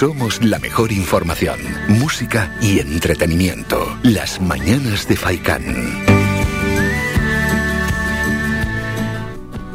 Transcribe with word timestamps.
somos 0.00 0.42
la 0.42 0.58
mejor 0.58 0.92
información, 0.92 1.60
música 1.88 2.56
y 2.62 2.78
entretenimiento. 2.78 3.98
Las 4.02 4.40
mañanas 4.40 5.06
de 5.06 5.14
Faikán. 5.14 5.62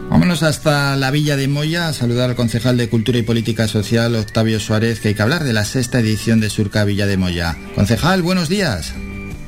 Vámonos 0.09 0.41
hasta 0.41 0.95
la 0.95 1.11
Villa 1.11 1.35
de 1.35 1.47
Moya 1.47 1.89
a 1.89 1.93
saludar 1.93 2.31
al 2.31 2.35
concejal 2.35 2.75
de 2.75 2.89
Cultura 2.89 3.19
y 3.19 3.21
Política 3.21 3.67
Social, 3.67 4.15
Octavio 4.15 4.59
Suárez, 4.59 4.99
que 4.99 5.09
hay 5.09 5.13
que 5.13 5.21
hablar 5.21 5.43
de 5.43 5.53
la 5.53 5.63
sexta 5.63 5.99
edición 5.99 6.39
de 6.39 6.49
Surca 6.49 6.85
Villa 6.85 7.05
de 7.05 7.17
Moya. 7.17 7.55
Concejal, 7.75 8.23
buenos 8.23 8.49
días. 8.49 8.95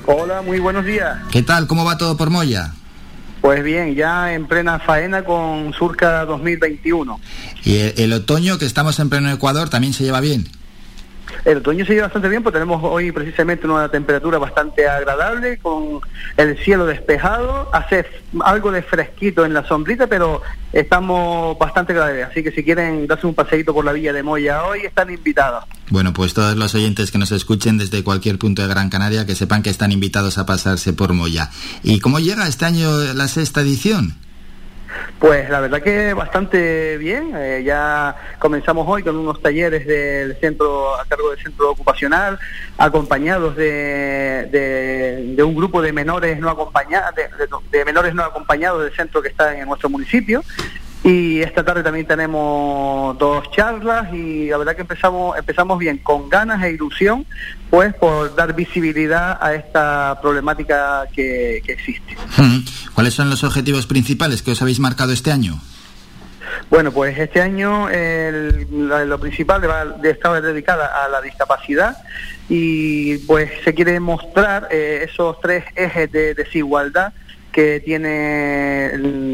Hola, 0.06 0.44
muy 0.44 0.60
buenos 0.60 0.86
días. 0.86 1.18
¿Qué 1.32 1.42
tal? 1.42 1.66
¿Cómo 1.66 1.86
va 1.86 1.98
todo 1.98 2.18
por 2.18 2.30
Moya? 2.30 2.76
Pues 3.42 3.64
bien, 3.64 3.96
ya 3.96 4.32
en 4.32 4.46
plena 4.46 4.78
faena 4.78 5.24
con 5.24 5.74
Surca 5.74 6.24
2021. 6.26 7.20
¿Y 7.64 7.78
el, 8.00 8.14
otoño, 8.14 8.60
que 8.60 8.66
estamos 8.66 9.00
en 9.00 9.10
pleno 9.10 9.32
Ecuador, 9.32 9.70
también 9.70 9.94
se 9.94 10.04
lleva 10.04 10.20
bien? 10.22 10.48
El 11.48 11.60
otoño 11.60 11.86
se 11.86 11.94
lleva 11.94 12.08
bastante 12.08 12.28
bien, 12.28 12.44
porque 12.44 12.60
tenemos 12.60 12.82
hoy 12.84 13.14
precisamente 13.14 13.66
una 13.66 13.88
temperatura 13.88 14.38
bastante 14.38 14.86
agradable, 14.86 15.58
con 15.60 16.02
el 16.36 16.58
cielo 16.58 16.86
despejado, 16.86 17.70
hace 17.72 18.06
algo 18.42 18.70
de 18.70 18.82
fresquito 18.82 19.46
en 19.46 19.54
la 19.54 19.66
sombrita, 19.66 20.08
pero 20.08 20.42
estamos 20.74 21.58
bastante 21.58 21.94
agradables. 21.94 22.28
Así 22.32 22.44
que 22.44 22.52
si 22.52 22.66
quieren 22.66 23.08
darse 23.08 23.28
un 23.28 23.34
paseíto 23.34 23.74
por 23.74 23.86
la 23.86 23.94
Villa 23.94 24.12
de 24.12 24.24
Moya 24.24 24.66
hoy, 24.66 24.82
están 24.82 25.10
invitados. 25.10 25.64
Bueno, 25.90 26.12
pues 26.12 26.34
todos 26.34 26.58
los 26.58 26.76
oyentes 26.76 27.12
que 27.12 27.18
nos 27.18 27.32
escuchen 27.32 27.78
desde 27.78 28.04
cualquier 28.04 28.38
punto 28.38 28.62
de 28.62 28.68
Gran 28.68 28.90
Canaria, 28.90 29.26
que 29.26 29.34
sepan 29.34 29.64
que 29.64 29.70
están 29.70 29.94
invitados 29.94 30.38
a 30.40 30.46
pasarse 30.46 30.92
por 30.92 31.14
Moya. 31.14 31.50
¿Y 31.82 32.02
cómo 32.02 32.20
llega 32.20 32.46
este 32.50 32.66
año 32.66 32.92
la 33.14 33.30
sexta 33.30 33.62
edición? 33.62 34.18
Pues 35.20 35.50
la 35.50 35.60
verdad 35.60 35.82
que 35.82 36.14
bastante 36.14 36.98
bien. 36.98 37.34
Eh, 37.36 37.64
ya 37.66 38.16
comenzamos 38.40 38.86
hoy 38.88 39.04
con 39.04 39.16
unos 39.16 39.42
talleres 39.42 39.88
del 39.88 40.36
centro 40.40 40.96
a 41.00 41.06
cargo 41.06 41.32
del 41.32 41.40
centro 41.42 41.72
ocupacional, 41.72 42.40
acompañados 42.78 43.56
de, 43.56 44.48
de, 45.36 45.44
un 45.44 45.56
grupo 45.56 45.82
de 45.82 45.92
menores 45.92 46.40
no 46.40 46.50
acompañados, 46.50 47.16
de, 47.72 47.86
menores 47.86 48.14
no 48.14 48.24
acompañados 48.24 48.84
del 48.84 48.96
centro 48.96 49.22
que 49.22 49.30
está 49.30 49.58
en 49.58 49.68
nuestro 49.68 49.90
municipio. 49.90 50.44
Y 51.08 51.40
esta 51.42 51.64
tarde 51.64 51.84
también 51.84 52.06
tenemos 52.06 53.18
dos 53.18 53.50
charlas 53.52 54.14
y 54.14 54.50
la 54.50 54.58
verdad 54.58 54.76
que 54.76 54.82
empezamos, 54.82 55.38
empezamos 55.38 55.80
bien, 55.80 56.00
con 56.00 56.28
ganas 56.28 56.62
e 56.62 56.72
ilusión, 56.72 57.26
pues 57.70 57.94
por 57.94 58.36
dar 58.36 58.54
visibilidad 58.54 59.38
a 59.40 59.54
esta 59.54 60.20
problemática 60.22 61.06
que, 61.14 61.64
existe. 61.66 62.18
¿Cuáles 62.94 63.14
son 63.14 63.30
los 63.30 63.46
objetivos 63.46 63.88
principales 63.88 64.42
que 64.42 64.52
os 64.52 64.62
habéis 64.62 64.82
marcado 64.82 65.14
este 65.14 65.32
año? 65.32 65.62
Bueno, 66.70 66.92
pues 66.92 67.18
este 67.18 67.42
año 67.42 67.88
lo 67.88 69.18
principal 69.18 69.62
de, 70.02 70.10
estaba 70.10 70.42
dedicada 70.42 71.06
a 71.06 71.08
la 71.08 71.22
discapacidad 71.22 71.96
y 72.50 73.18
pues 73.20 73.50
se 73.64 73.74
quiere 73.74 74.02
mostrar 74.02 74.68
eh, 74.72 75.08
esos 75.10 75.40
tres 75.40 75.64
ejes 75.74 76.12
de 76.12 76.34
desigualdad 76.34 77.14
que 77.58 77.80
tiene 77.80 78.92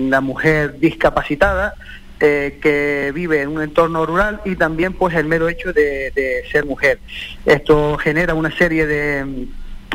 la 0.10 0.22
mujer 0.22 0.80
discapacitada, 0.80 1.74
eh, 2.22 2.58
que 2.62 3.12
vive 3.14 3.42
en 3.42 3.50
un 3.50 3.62
entorno 3.62 4.06
rural 4.06 4.40
y 4.46 4.56
también 4.56 4.94
pues 4.94 5.14
el 5.16 5.26
mero 5.26 5.50
hecho 5.50 5.74
de, 5.74 6.42
ser 6.50 6.66
mujer. 6.66 7.00
Esto 7.46 7.98
genera 7.98 8.34
una 8.34 8.50
serie 8.56 8.88
de 8.88 9.48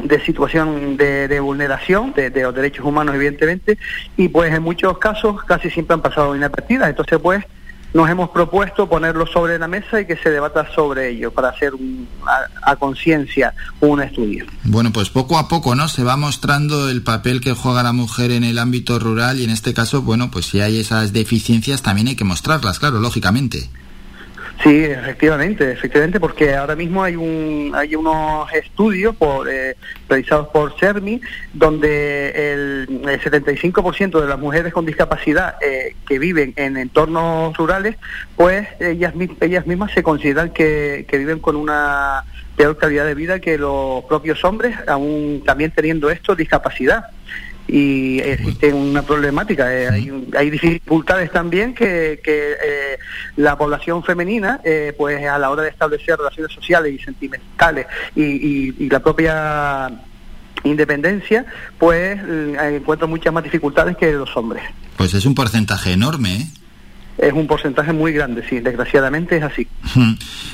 de 0.05 0.21
situación 0.21 0.99
de, 0.99 1.41
vulneración 1.41 2.12
de, 2.12 2.29
de, 2.29 2.43
los 2.43 2.55
derechos 2.55 2.84
humanos, 2.84 3.15
evidentemente, 3.15 3.79
y 4.19 4.29
pues 4.29 4.53
en 4.55 4.62
muchos 4.62 4.99
casos 4.99 5.43
casi 5.45 5.71
siempre 5.71 5.95
han 5.95 6.03
pasado 6.03 6.37
inadvertidas. 6.37 6.91
Entonces, 6.91 7.19
pues, 7.21 7.45
nos 7.94 8.08
hemos 8.08 8.31
propuesto 8.31 8.89
ponerlo 8.89 9.27
sobre 9.27 9.58
la 9.58 9.69
mesa 9.69 10.00
y 10.00 10.06
que 10.06 10.17
se 10.17 10.31
debata 10.31 10.67
sobre 10.75 11.11
ello 11.11 11.33
para 11.33 11.48
hacer 11.48 11.72
a, 12.62 12.77
conciencia 12.77 13.55
un 13.81 14.03
estudio. 14.03 14.47
Bueno, 14.64 14.92
pues 14.92 15.08
poco 15.11 15.39
a 15.39 15.48
poco, 15.48 15.75
¿no? 15.75 15.89
Se 15.89 16.05
va 16.05 16.16
mostrando 16.16 16.89
el 16.89 17.03
papel 17.03 17.41
que 17.41 17.54
juega 17.54 17.82
la 17.82 17.93
mujer 17.93 18.31
en 18.31 18.44
el 18.44 18.59
ámbito 18.59 18.99
rural 18.99 19.41
y 19.41 19.44
en 19.44 19.50
este 19.50 19.75
caso, 19.75 20.03
bueno, 20.03 20.31
pues 20.31 20.47
si 20.47 20.60
hay 20.60 20.78
esas 20.78 21.12
deficiencias 21.12 21.82
también 21.82 22.09
hay 22.09 22.16
que 22.16 22.25
mostrarlas, 22.25 22.78
claro, 22.78 23.00
lógicamente. 23.00 23.71
Sí, 24.62 24.84
efectivamente, 24.84 25.70
efectivamente, 25.70 26.19
porque 26.19 26.52
ahora 26.52 26.74
mismo 26.74 27.04
hay 27.04 27.14
un 27.14 27.72
hay 27.76 27.94
unos 27.94 28.52
estudios 28.52 29.14
por, 29.14 29.48
eh, 29.48 29.76
realizados 30.08 30.48
por 30.48 30.76
CERMI 30.80 31.20
donde 31.52 32.52
el, 32.52 32.88
75% 32.88 34.20
de 34.20 34.26
las 34.26 34.38
mujeres 34.38 34.72
con 34.72 34.84
discapacidad 34.84 35.54
eh, 35.62 35.94
que 36.08 36.19
viven 36.19 36.54
en 36.56 36.76
entornos 36.76 37.56
rurales, 37.56 37.96
pues 38.34 38.66
ellas 38.80 39.14
ellas 39.41 39.64
mismas 39.64 39.92
se 39.92 40.02
consideran 40.02 40.50
que, 40.50 41.06
que 41.08 41.19
viven 41.19 41.38
con 41.38 41.54
una 41.54 42.25
peor 42.56 42.76
calidad 42.76 43.06
de 43.06 43.14
vida 43.14 43.38
que 43.38 43.58
los 43.58 44.02
propios 44.06 44.44
hombres, 44.44 44.76
aún 44.88 45.44
también 45.46 45.70
teniendo 45.70 46.10
esto 46.10 46.34
discapacidad 46.34 47.04
y 47.69 48.19
existe 48.21 48.73
una 48.73 49.03
problemática. 49.03 49.73
Eh, 49.73 50.11
hay, 50.37 50.51
dificultades 50.51 51.31
también 51.31 51.75
que, 51.75 52.21
eh, 52.25 52.99
la 53.37 53.56
población 53.59 54.03
femenina, 54.03 54.61
eh, 54.65 54.95
pues 54.97 55.25
a 55.27 55.39
la 55.39 55.51
hora 55.51 55.62
de 55.62 55.69
establecer 55.69 56.17
relaciones 56.17 56.53
sociales 56.53 56.95
y 56.99 57.05
sentimentales 57.05 57.87
y, 58.17 58.89
la 58.89 59.01
propia 59.01 59.91
independencia, 60.65 61.45
pues 61.79 62.19
encuentra 62.59 63.06
muchas 63.06 63.33
más 63.33 63.45
dificultades 63.45 63.97
que 63.97 64.12
los 64.12 64.35
hombres. 64.35 64.62
Pues 64.97 65.12
es 65.12 65.27
un 65.27 65.35
porcentaje 65.35 65.93
enorme, 65.93 66.50
Es 67.19 67.33
un 67.33 67.47
porcentaje 67.47 67.93
muy 67.93 68.12
grande, 68.12 68.45
sí, 68.49 68.61
desgraciadamente 68.61 69.37
es 69.37 69.43
así. 69.43 69.69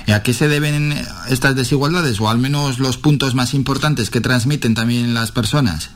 ¿Y 0.06 0.12
a 0.12 0.22
qué 0.22 0.32
se 0.32 0.48
deben 0.48 0.94
estas 1.28 1.54
desigualdades 1.54 2.20
o 2.20 2.28
al 2.28 2.38
menos 2.38 2.80
los 2.80 2.96
puntos 2.98 3.34
más 3.34 3.54
importantes 3.54 4.10
que 4.10 4.20
transmiten 4.20 4.74
también 4.74 5.14
las 5.14 5.30
personas? 5.30 5.94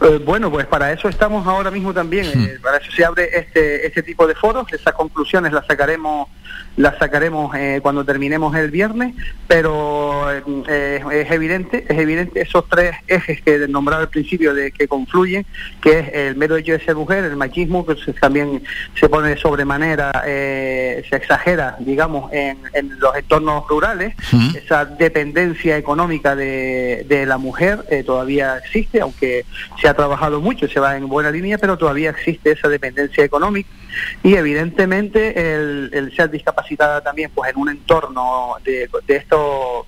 Eh, 0.00 0.20
bueno, 0.24 0.50
pues 0.50 0.66
para 0.66 0.92
eso 0.92 1.08
estamos 1.08 1.46
ahora 1.46 1.70
mismo 1.70 1.94
también, 1.94 2.26
eh, 2.26 2.58
para 2.60 2.78
eso 2.78 2.90
se 2.90 3.04
abre 3.04 3.30
este, 3.32 3.86
este 3.86 4.02
tipo 4.02 4.26
de 4.26 4.34
foros, 4.34 4.70
esas 4.72 4.92
conclusiones 4.92 5.52
las 5.52 5.66
sacaremos 5.66 6.28
las 6.76 6.98
sacaremos 6.98 7.54
eh, 7.54 7.78
cuando 7.82 8.04
terminemos 8.04 8.54
el 8.56 8.70
viernes, 8.70 9.14
pero 9.46 10.26
eh, 10.32 11.02
es 11.12 11.30
evidente, 11.30 11.84
es 11.88 11.98
evidente 11.98 12.40
esos 12.40 12.68
tres 12.68 12.96
ejes 13.06 13.40
que 13.42 13.68
nombraba 13.68 14.02
al 14.02 14.08
principio 14.08 14.54
de 14.54 14.72
que 14.72 14.88
confluyen, 14.88 15.46
que 15.80 15.98
es 16.00 16.14
el 16.14 16.36
mero 16.36 16.56
hecho 16.56 16.72
de 16.72 16.80
ser 16.80 16.96
mujer, 16.96 17.24
el 17.24 17.36
machismo, 17.36 17.86
que 17.86 17.94
también 18.14 18.62
se 18.98 19.08
pone 19.08 19.30
de 19.30 19.36
sobremanera, 19.36 20.24
eh, 20.26 21.04
se 21.08 21.16
exagera, 21.16 21.76
digamos, 21.78 22.32
en, 22.32 22.58
los 22.98 23.14
entornos 23.16 23.68
rurales, 23.68 24.14
esa 24.54 24.84
dependencia 24.84 25.76
económica 25.76 26.34
de, 26.34 27.04
de 27.08 27.26
la 27.26 27.38
mujer 27.38 27.84
todavía 28.04 28.58
existe, 28.58 29.00
aunque 29.00 29.44
se 29.80 29.88
ha 29.88 29.94
trabajado 29.94 30.40
mucho, 30.40 30.68
se 30.68 30.80
va 30.80 30.96
en 30.96 31.08
buena 31.08 31.30
línea, 31.30 31.58
pero 31.58 31.78
todavía 31.78 32.10
existe 32.10 32.52
esa 32.52 32.68
dependencia 32.68 33.24
económica. 33.24 33.68
Y 34.22 34.34
evidentemente 34.34 35.54
el, 35.54 35.90
el 35.92 36.16
ser 36.16 36.30
discapacitada 36.34 37.00
también 37.00 37.30
pues 37.34 37.50
en 37.50 37.58
un 37.58 37.70
entorno 37.70 38.56
de, 38.62 38.88
de 39.06 39.16
esto 39.16 39.86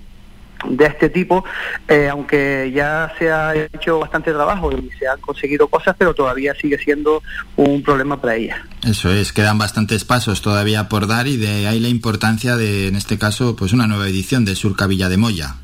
de 0.68 0.86
este 0.86 1.10
tipo, 1.10 1.44
eh, 1.88 2.08
aunque 2.10 2.72
ya 2.74 3.12
se 3.18 3.30
ha 3.30 3.54
hecho 3.54 4.00
bastante 4.00 4.32
trabajo 4.32 4.72
y 4.72 4.90
se 4.98 5.06
han 5.06 5.20
conseguido 5.20 5.68
cosas, 5.68 5.94
pero 5.98 6.14
todavía 6.14 6.54
sigue 6.54 6.78
siendo 6.78 7.22
un 7.56 7.82
problema 7.82 8.20
para 8.20 8.36
ella. 8.36 8.64
Eso 8.84 9.10
es, 9.10 9.32
quedan 9.32 9.58
bastantes 9.58 10.04
pasos 10.04 10.42
todavía 10.42 10.88
por 10.88 11.06
dar 11.06 11.26
y 11.26 11.36
de 11.36 11.66
ahí 11.66 11.80
la 11.80 11.88
importancia 11.88 12.56
de, 12.56 12.88
en 12.88 12.96
este 12.96 13.18
caso, 13.18 13.56
pues 13.56 13.72
una 13.72 13.86
nueva 13.86 14.08
edición 14.08 14.44
de 14.44 14.56
Surca 14.56 14.86
Villa 14.86 15.08
de 15.08 15.16
Moya. 15.16 15.56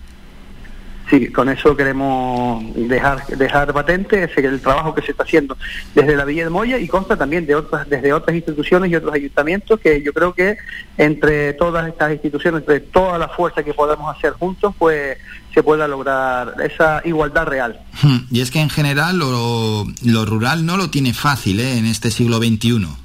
Sí, 1.12 1.28
con 1.28 1.50
eso 1.50 1.76
queremos 1.76 2.64
dejar 2.74 3.26
dejar 3.26 3.70
patente 3.74 4.24
ese, 4.24 4.46
el 4.46 4.62
trabajo 4.62 4.94
que 4.94 5.02
se 5.02 5.10
está 5.10 5.24
haciendo 5.24 5.58
desde 5.94 6.16
la 6.16 6.24
Villa 6.24 6.44
de 6.44 6.48
Moya 6.48 6.78
y 6.78 6.88
consta 6.88 7.18
también 7.18 7.44
de 7.44 7.54
otras 7.54 7.86
desde 7.86 8.14
otras 8.14 8.34
instituciones 8.34 8.90
y 8.90 8.96
otros 8.96 9.12
ayuntamientos 9.12 9.78
que 9.78 10.00
yo 10.00 10.14
creo 10.14 10.32
que 10.32 10.56
entre 10.96 11.52
todas 11.52 11.86
estas 11.86 12.12
instituciones, 12.12 12.62
entre 12.62 12.80
toda 12.80 13.18
la 13.18 13.28
fuerza 13.28 13.62
que 13.62 13.74
podamos 13.74 14.16
hacer 14.16 14.32
juntos, 14.32 14.74
pues 14.78 15.18
se 15.52 15.62
pueda 15.62 15.86
lograr 15.86 16.54
esa 16.64 17.02
igualdad 17.04 17.44
real. 17.44 17.78
Hmm, 18.00 18.20
y 18.30 18.40
es 18.40 18.50
que 18.50 18.60
en 18.60 18.70
general 18.70 19.18
lo, 19.18 19.84
lo 20.02 20.24
rural 20.24 20.64
no 20.64 20.78
lo 20.78 20.88
tiene 20.88 21.12
fácil 21.12 21.60
¿eh? 21.60 21.76
en 21.76 21.84
este 21.84 22.10
siglo 22.10 22.38
XXI. 22.38 23.01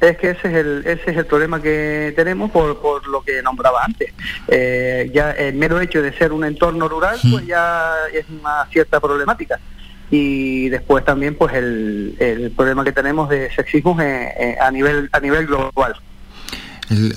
Es 0.00 0.18
que 0.18 0.30
ese 0.30 0.48
es 0.48 0.54
el, 0.54 0.82
ese 0.86 1.10
es 1.10 1.16
el 1.16 1.26
problema 1.26 1.60
que 1.60 2.12
tenemos 2.14 2.50
por, 2.50 2.80
por 2.80 3.06
lo 3.08 3.22
que 3.22 3.42
nombraba 3.42 3.82
antes. 3.84 4.12
Eh, 4.46 5.10
ya 5.14 5.30
el 5.30 5.54
mero 5.54 5.80
hecho 5.80 6.02
de 6.02 6.12
ser 6.12 6.32
un 6.32 6.44
entorno 6.44 6.86
rural, 6.88 7.18
pues 7.30 7.46
ya 7.46 7.92
es 8.12 8.26
una 8.28 8.66
cierta 8.70 9.00
problemática. 9.00 9.58
Y 10.10 10.68
después 10.68 11.04
también, 11.04 11.34
pues 11.34 11.54
el, 11.54 12.14
el 12.18 12.50
problema 12.50 12.84
que 12.84 12.92
tenemos 12.92 13.28
de 13.28 13.50
sexismo 13.54 13.96
a 13.98 14.70
nivel 14.70 15.08
a 15.12 15.20
nivel 15.20 15.46
global. 15.46 15.96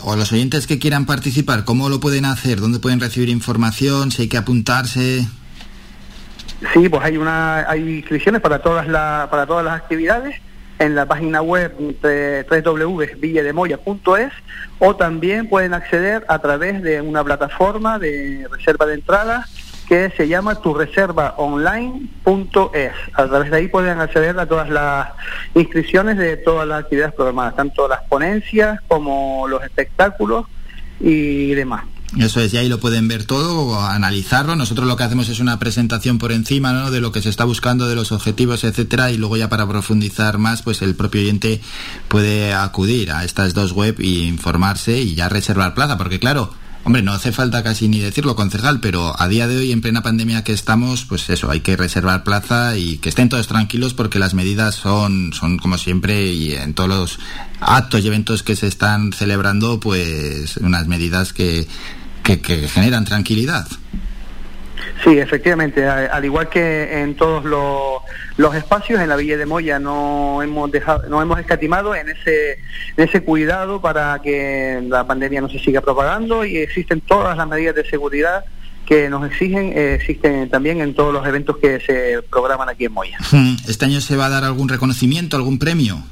o 0.03 0.15
los 0.15 0.31
oyentes 0.31 0.65
que 0.65 0.79
quieran 0.79 1.05
participar, 1.05 1.65
¿cómo 1.65 1.89
lo 1.89 1.99
pueden 1.99 2.25
hacer? 2.25 2.61
¿Dónde 2.61 2.79
pueden 2.79 3.01
recibir 3.01 3.29
información? 3.29 4.11
¿Si 4.11 4.23
hay 4.23 4.27
que 4.29 4.37
apuntarse? 4.37 5.27
Sí, 6.73 6.89
pues 6.89 7.03
hay 7.03 7.17
una 7.17 7.69
hay 7.69 7.97
inscripciones 7.97 8.41
para 8.41 8.59
todas 8.59 8.87
las 8.87 9.29
para 9.29 9.45
todas 9.45 9.63
las 9.63 9.75
actividades 9.75 10.35
en 10.79 10.95
la 10.95 11.05
página 11.05 11.41
web 11.41 11.73
www.villademoya.es 12.01 14.31
o 14.79 14.95
también 14.95 15.49
pueden 15.49 15.73
acceder 15.73 16.23
a 16.27 16.39
través 16.39 16.81
de 16.81 17.01
una 17.01 17.21
plataforma 17.23 17.99
de 17.99 18.47
reserva 18.49 18.85
de 18.85 18.93
entradas 18.95 19.49
que 19.89 20.09
se 20.11 20.27
llama 20.27 20.55
tureservaonline.es. 20.55 22.93
A 23.13 23.27
través 23.27 23.51
de 23.51 23.57
ahí 23.57 23.67
pueden 23.67 23.99
acceder 23.99 24.39
a 24.39 24.45
todas 24.45 24.69
las 24.69 25.09
inscripciones 25.55 26.17
de 26.17 26.37
todas 26.37 26.65
las 26.67 26.83
actividades 26.83 27.13
programadas, 27.13 27.55
tanto 27.55 27.87
las 27.87 28.03
ponencias 28.03 28.79
como 28.87 29.47
los 29.47 29.63
espectáculos 29.63 30.45
y 30.99 31.55
demás. 31.55 31.85
Eso 32.17 32.41
es, 32.41 32.53
y 32.53 32.57
ahí 32.57 32.67
lo 32.69 32.79
pueden 32.79 33.07
ver 33.07 33.25
todo, 33.25 33.79
analizarlo. 33.79 34.55
Nosotros 34.55 34.87
lo 34.87 34.97
que 34.97 35.03
hacemos 35.03 35.29
es 35.29 35.39
una 35.39 35.59
presentación 35.59 36.17
por 36.17 36.31
encima 36.31 36.73
¿no? 36.73 36.89
de 36.89 37.01
lo 37.01 37.11
que 37.11 37.21
se 37.21 37.29
está 37.29 37.43
buscando, 37.43 37.87
de 37.87 37.95
los 37.95 38.11
objetivos, 38.11 38.63
etcétera, 38.63 39.11
y 39.11 39.17
luego 39.17 39.37
ya 39.37 39.49
para 39.49 39.67
profundizar 39.67 40.39
más, 40.39 40.63
pues 40.63 40.81
el 40.81 40.95
propio 40.95 41.21
oyente 41.21 41.61
puede 42.07 42.53
acudir 42.53 43.11
a 43.11 43.23
estas 43.23 43.53
dos 43.53 43.73
web 43.73 43.99
y 43.99 44.23
informarse 44.23 44.99
y 44.99 45.13
ya 45.13 45.29
reservar 45.29 45.75
plaza, 45.75 45.97
porque 45.97 46.19
claro, 46.19 46.51
Hombre, 46.85 47.03
no 47.03 47.11
hace 47.11 47.33
falta 47.33 47.61
casi 47.61 47.89
ni 47.89 47.99
decirlo, 47.99 48.37
concejal, 48.37 48.79
pero 48.79 49.13
a 49.21 49.27
día 49.27 49.47
de 49.47 49.57
hoy, 49.57 49.71
en 49.73 49.81
plena 49.81 50.01
pandemia 50.01 50.45
que 50.45 50.53
estamos, 50.53 51.03
pues 51.03 51.29
eso, 51.29 51.51
hay 51.51 51.59
que 51.59 51.75
reservar 51.75 52.23
plaza 52.23 52.77
y 52.77 52.97
que 52.97 53.09
estén 53.09 53.27
todos 53.27 53.47
tranquilos 53.47 53.93
porque 53.93 54.17
las 54.17 54.33
medidas 54.33 54.75
son, 54.75 55.33
son 55.33 55.57
como 55.57 55.77
siempre 55.77 56.31
y 56.31 56.53
en 56.53 56.73
todos 56.73 56.89
los 56.89 57.19
actos 57.59 58.03
y 58.03 58.07
eventos 58.07 58.43
que 58.43 58.55
se 58.55 58.67
están 58.67 59.11
celebrando, 59.11 59.81
pues 59.81 60.55
unas 60.57 60.87
medidas 60.87 61.33
que, 61.33 61.67
que, 62.37 62.41
que 62.41 62.67
generan 62.67 63.05
tranquilidad. 63.05 63.67
Sí, 65.03 65.17
efectivamente. 65.17 65.87
Al 65.87 66.25
igual 66.25 66.49
que 66.49 67.01
en 67.01 67.15
todos 67.15 67.45
los, 67.45 68.55
espacios, 68.55 68.99
en 68.99 69.09
la 69.09 69.15
Villa 69.15 69.37
de 69.37 69.45
Moya 69.45 69.79
no 69.79 70.41
hemos 70.43 70.71
dejado, 70.71 71.07
no 71.07 71.21
hemos 71.21 71.39
escatimado 71.39 71.95
en 71.95 72.09
ese, 72.09 72.59
en 72.97 73.07
ese 73.07 73.21
cuidado 73.21 73.81
para 73.81 74.19
que 74.21 74.81
la 74.87 75.07
pandemia 75.07 75.41
no 75.41 75.49
se 75.49 75.59
siga 75.59 75.81
propagando 75.81 76.43
y 76.43 76.57
existen 76.57 77.01
todas 77.01 77.37
las 77.37 77.47
medidas 77.47 77.75
de 77.75 77.89
seguridad 77.89 78.43
que 78.85 79.09
nos 79.09 79.25
exigen, 79.29 79.71
eh, 79.75 79.95
existen 79.95 80.49
también 80.49 80.81
en 80.81 80.93
todos 80.95 81.13
los 81.13 81.25
eventos 81.25 81.57
que 81.57 81.79
se 81.79 82.21
programan 82.29 82.69
aquí 82.69 82.85
en 82.85 82.91
Moya. 82.91 83.17
¿Este 83.67 83.85
año 83.85 84.01
se 84.01 84.17
va 84.17 84.25
a 84.25 84.29
dar 84.29 84.43
algún 84.43 84.67
reconocimiento, 84.67 85.37
algún 85.37 85.59
premio? 85.59 86.03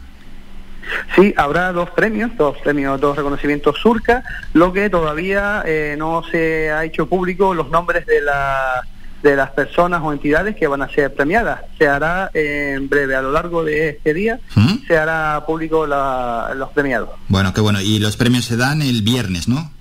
Sí, 1.15 1.33
habrá 1.37 1.71
dos 1.71 1.89
premios, 1.91 2.31
dos 2.37 2.57
premios, 2.59 2.99
dos 2.99 3.17
reconocimientos 3.17 3.77
Surca, 3.77 4.23
lo 4.53 4.73
que 4.73 4.89
todavía 4.89 5.63
eh, 5.65 5.95
no 5.97 6.23
se 6.29 6.71
ha 6.71 6.85
hecho 6.85 7.07
público 7.07 7.53
los 7.53 7.69
nombres 7.69 8.05
de 8.05 8.21
la 8.21 8.83
de 9.23 9.35
las 9.35 9.49
personas 9.51 10.01
o 10.03 10.13
entidades 10.13 10.55
que 10.55 10.67
van 10.67 10.81
a 10.81 10.89
ser 10.89 11.13
premiadas. 11.13 11.61
Se 11.77 11.87
hará 11.87 12.29
en 12.33 12.87
breve, 12.87 13.15
a 13.15 13.21
lo 13.21 13.31
largo 13.31 13.63
de 13.63 13.89
este 13.89 14.13
día, 14.13 14.39
¿Mm? 14.55 14.85
se 14.87 14.97
hará 14.97 15.43
público 15.45 15.85
los 15.87 16.69
premiados. 16.69 17.09
Bueno, 17.27 17.53
qué 17.53 17.61
bueno. 17.61 17.81
Y 17.81 17.99
los 17.99 18.15
premios 18.15 18.45
se 18.45 18.57
dan 18.57 18.81
el 18.81 19.01
viernes, 19.01 19.47
¿no? 19.47 19.71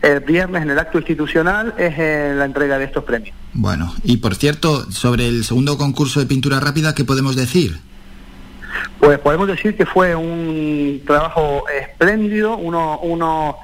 El 0.00 0.20
viernes 0.20 0.62
en 0.62 0.70
el 0.70 0.78
acto 0.78 0.98
institucional 0.98 1.74
es 1.78 1.94
eh, 1.96 2.34
la 2.36 2.44
entrega 2.44 2.76
de 2.76 2.86
estos 2.86 3.04
premios. 3.04 3.36
Bueno, 3.52 3.94
y 4.02 4.16
por 4.16 4.34
cierto, 4.34 4.90
sobre 4.90 5.28
el 5.28 5.44
segundo 5.44 5.78
concurso 5.78 6.18
de 6.18 6.26
pintura 6.26 6.58
rápida, 6.58 6.94
¿qué 6.94 7.04
podemos 7.04 7.36
decir? 7.36 7.78
Pues 9.02 9.18
podemos 9.18 9.48
decir 9.48 9.76
que 9.76 9.84
fue 9.84 10.14
un 10.14 11.02
trabajo 11.04 11.64
espléndido, 11.68 12.56
uno, 12.56 13.00
uno, 13.02 13.58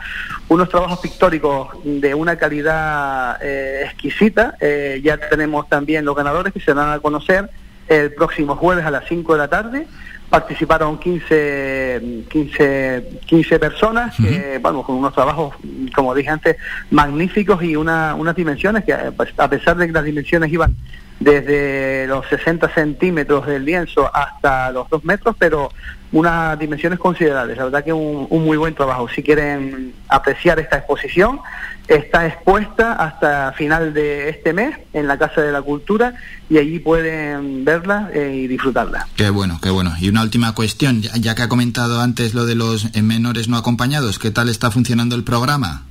unos 0.49 0.69
trabajos 0.69 0.99
pictóricos 0.99 1.69
de 1.85 2.13
una 2.13 2.35
calidad 2.35 3.39
eh, 3.41 3.85
exquisita. 3.85 4.57
Eh, 4.61 5.01
ya 5.01 5.17
tenemos 5.17 5.69
también 5.69 6.05
los 6.05 6.17
ganadores 6.17 6.53
que 6.53 6.59
se 6.59 6.73
van 6.73 6.91
a 6.91 6.99
conocer 6.99 7.49
el 7.87 8.13
próximo 8.15 8.57
jueves 8.57 8.85
a 8.85 8.91
las 8.91 9.05
5 9.07 9.33
de 9.35 9.39
la 9.39 9.47
tarde. 9.47 9.87
Participaron 10.29 10.99
15, 10.99 12.25
15, 12.29 13.21
15 13.27 13.59
personas, 13.61 14.17
bueno, 14.61 14.83
con 14.83 14.97
unos 14.97 15.15
trabajos, 15.15 15.55
como 15.95 16.17
dije 16.17 16.31
antes, 16.31 16.57
magníficos 16.91 17.63
y 17.63 17.77
una, 17.77 18.17
unas 18.17 18.35
dimensiones 18.35 18.83
que, 18.85 18.93
pues, 19.17 19.33
a 19.39 19.49
pesar 19.49 19.77
de 19.77 19.87
que 19.87 19.93
las 19.93 20.05
dimensiones 20.05 20.53
iban 20.53 20.75
desde 21.21 22.07
los 22.07 22.27
60 22.29 22.69
centímetros 22.75 23.47
del 23.47 23.65
lienzo 23.65 24.11
hasta 24.15 24.71
los 24.71 24.89
2 24.89 25.05
metros, 25.05 25.35
pero 25.39 25.71
unas 26.13 26.59
dimensiones 26.59 26.99
considerables. 26.99 27.57
La 27.57 27.65
verdad 27.65 27.85
que 27.85 27.93
un, 27.93 28.27
un 28.31 28.45
muy 28.45 28.57
buen 28.57 28.75
trabajo. 28.75 29.09
Si 29.09 29.23
quieren 29.23 29.95
apreciar 30.09 30.59
esta 30.59 30.79
exposición, 30.79 31.41
está 31.89 32.27
expuesta 32.27 32.93
hasta 32.93 33.53
final 33.53 33.95
de 33.95 34.29
este 34.29 34.53
mes 34.53 34.77
en 34.93 35.09
la 35.09 35.19
Casa 35.19 35.41
de 35.41 35.53
la 35.53 35.63
Cultura 35.63 36.15
y 36.49 36.59
allí 36.59 36.79
pueden 36.79 37.65
verla 37.65 38.11
eh, 38.15 38.43
y 38.45 38.47
disfrutarla. 38.47 39.07
Qué 39.17 39.31
bueno, 39.31 39.59
qué 39.63 39.71
bueno. 39.71 39.95
Y 39.99 40.09
una 40.09 40.23
última 40.23 40.55
cuestión, 40.55 41.03
ya 41.03 41.35
que 41.35 41.43
ha 41.43 41.49
comentado 41.49 42.01
antes 42.01 42.35
lo 42.35 42.47
de 42.47 42.55
los 42.55 42.95
menores 42.95 43.49
no 43.49 43.57
acompañados, 43.57 44.19
¿qué 44.19 44.31
tal 44.31 44.49
está 44.49 44.71
funcionando 44.71 45.17
el 45.17 45.25
programa? 45.25 45.88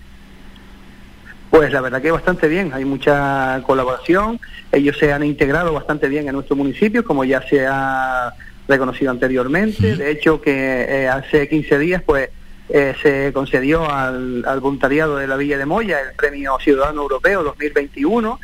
Pues 1.58 1.74
la 1.74 1.82
verdad 1.82 2.04
que 2.04 2.12
bastante 2.12 2.48
bien, 2.48 2.72
hay 2.72 2.86
mucha 2.86 3.64
colaboración, 3.66 4.40
ellos 4.72 4.96
se 4.96 5.12
han 5.12 5.24
integrado 5.24 5.74
bastante 5.74 6.08
bien 6.08 6.28
en 6.28 6.36
nuestro 6.36 6.56
municipio, 6.56 7.04
como 7.04 7.24
ya 7.24 7.42
se 7.42 7.66
ha 7.66 8.32
reconocido 8.68 9.10
anteriormente, 9.10 9.96
de 9.96 10.12
hecho 10.12 10.40
que 10.40 10.52
eh, 10.54 11.08
hace 11.08 11.50
15 11.50 11.80
días 11.80 12.04
pues 12.06 12.30
eh, 12.70 12.94
se 13.02 13.34
concedió 13.34 13.90
al, 13.90 14.44
voluntariado 14.62 15.18
de 15.18 15.26
la 15.26 15.36
Villa 15.36 15.58
de 15.58 15.66
Moya 15.66 16.00
el 16.00 16.16
Premio 16.16 16.60
Ciudadano 16.60 17.02
Europeo 17.02 17.42
2021 17.42 18.40